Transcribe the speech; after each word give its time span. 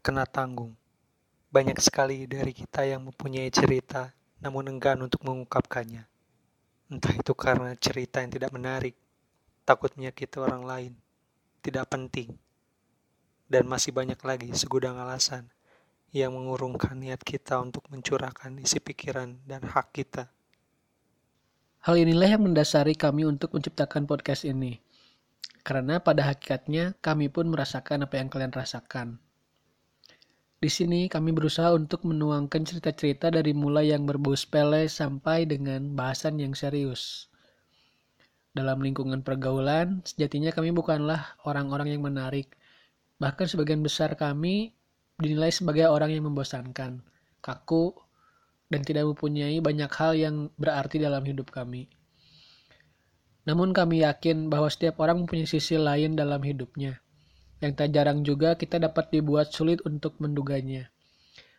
kena 0.00 0.24
tanggung. 0.24 0.74
Banyak 1.48 1.78
sekali 1.82 2.24
dari 2.24 2.50
kita 2.50 2.84
yang 2.84 3.06
mempunyai 3.08 3.48
cerita, 3.50 4.12
namun 4.38 4.68
enggan 4.70 5.02
untuk 5.04 5.24
mengungkapkannya. 5.24 6.06
Entah 6.88 7.14
itu 7.14 7.32
karena 7.36 7.76
cerita 7.76 8.24
yang 8.24 8.32
tidak 8.32 8.50
menarik, 8.54 8.96
takut 9.68 9.92
menyakiti 9.98 10.40
orang 10.40 10.64
lain, 10.64 10.92
tidak 11.60 11.92
penting, 11.92 12.32
dan 13.48 13.68
masih 13.68 13.92
banyak 13.92 14.16
lagi 14.24 14.48
segudang 14.56 14.96
alasan 14.96 15.48
yang 16.08 16.32
mengurungkan 16.32 16.96
niat 16.96 17.20
kita 17.20 17.60
untuk 17.60 17.84
mencurahkan 17.92 18.56
isi 18.64 18.80
pikiran 18.80 19.36
dan 19.44 19.60
hak 19.60 19.92
kita. 19.92 20.32
Hal 21.84 22.00
inilah 22.00 22.32
yang 22.36 22.48
mendasari 22.48 22.96
kami 22.96 23.28
untuk 23.28 23.52
menciptakan 23.52 24.08
podcast 24.08 24.48
ini. 24.48 24.80
Karena 25.60 26.00
pada 26.00 26.24
hakikatnya 26.32 26.96
kami 27.04 27.28
pun 27.28 27.52
merasakan 27.52 28.08
apa 28.08 28.16
yang 28.16 28.32
kalian 28.32 28.52
rasakan. 28.56 29.20
Di 30.58 30.66
sini 30.66 31.06
kami 31.06 31.30
berusaha 31.30 31.70
untuk 31.70 32.02
menuangkan 32.02 32.66
cerita-cerita 32.66 33.30
dari 33.30 33.54
mulai 33.54 33.94
yang 33.94 34.10
berbau 34.10 34.34
sepele 34.34 34.90
sampai 34.90 35.46
dengan 35.46 35.94
bahasan 35.94 36.34
yang 36.42 36.50
serius. 36.50 37.30
Dalam 38.50 38.82
lingkungan 38.82 39.22
pergaulan, 39.22 40.02
sejatinya 40.02 40.50
kami 40.50 40.74
bukanlah 40.74 41.38
orang-orang 41.46 41.94
yang 41.94 42.02
menarik. 42.02 42.58
Bahkan 43.22 43.46
sebagian 43.46 43.86
besar 43.86 44.18
kami 44.18 44.74
dinilai 45.14 45.54
sebagai 45.54 45.86
orang 45.86 46.10
yang 46.10 46.26
membosankan, 46.26 47.06
kaku, 47.38 47.94
dan 48.66 48.82
tidak 48.82 49.06
mempunyai 49.14 49.62
banyak 49.62 49.90
hal 49.94 50.18
yang 50.18 50.50
berarti 50.58 50.98
dalam 50.98 51.22
hidup 51.22 51.54
kami. 51.54 51.86
Namun 53.46 53.70
kami 53.70 54.02
yakin 54.02 54.50
bahwa 54.50 54.66
setiap 54.66 54.98
orang 54.98 55.22
mempunyai 55.22 55.46
sisi 55.46 55.78
lain 55.78 56.18
dalam 56.18 56.42
hidupnya, 56.42 56.98
yang 57.58 57.74
tak 57.74 57.90
jarang 57.90 58.22
juga 58.22 58.54
kita 58.54 58.78
dapat 58.78 59.10
dibuat 59.10 59.50
sulit 59.50 59.82
untuk 59.82 60.18
menduganya. 60.22 60.90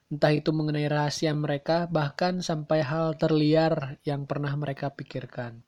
Entah 0.10 0.34
itu 0.34 0.50
mengenai 0.50 0.90
rahasia 0.90 1.36
mereka, 1.38 1.86
bahkan 1.86 2.42
sampai 2.42 2.82
hal 2.82 3.14
terliar 3.22 4.02
yang 4.02 4.26
pernah 4.26 4.50
mereka 4.58 4.90
pikirkan. 4.90 5.62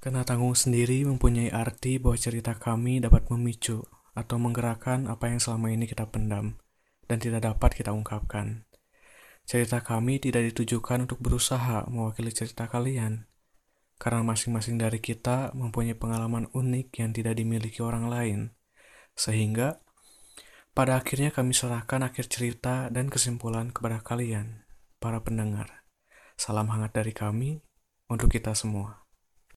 Kena 0.00 0.28
tanggung 0.28 0.52
sendiri 0.56 1.04
mempunyai 1.08 1.48
arti 1.48 1.96
bahwa 1.96 2.16
cerita 2.20 2.56
kami 2.56 3.00
dapat 3.00 3.28
memicu 3.32 3.80
atau 4.12 4.36
menggerakkan 4.36 5.08
apa 5.08 5.32
yang 5.32 5.40
selama 5.40 5.72
ini 5.72 5.88
kita 5.88 6.08
pendam 6.08 6.60
dan 7.08 7.16
tidak 7.16 7.48
dapat 7.48 7.72
kita 7.72 7.96
ungkapkan. 7.96 8.68
Cerita 9.48 9.80
kami 9.80 10.20
tidak 10.20 10.52
ditujukan 10.52 11.08
untuk 11.08 11.18
berusaha 11.24 11.88
mewakili 11.88 12.30
cerita 12.30 12.68
kalian, 12.68 13.24
karena 13.96 14.20
masing-masing 14.20 14.76
dari 14.76 15.00
kita 15.00 15.56
mempunyai 15.56 15.96
pengalaman 15.96 16.46
unik 16.52 16.92
yang 17.00 17.10
tidak 17.16 17.40
dimiliki 17.40 17.80
orang 17.80 18.06
lain. 18.06 18.40
Sehingga, 19.18 19.82
pada 20.70 21.00
akhirnya 21.00 21.34
kami 21.34 21.50
serahkan 21.50 22.06
akhir 22.06 22.30
cerita 22.30 22.88
dan 22.94 23.10
kesimpulan 23.10 23.74
kepada 23.74 24.00
kalian, 24.00 24.64
para 25.02 25.18
pendengar. 25.24 25.82
Salam 26.38 26.70
hangat 26.72 26.94
dari 26.96 27.12
kami 27.12 27.60
untuk 28.08 28.32
kita 28.32 28.54
semua. 28.54 29.09